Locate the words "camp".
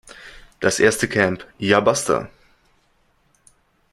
1.07-1.45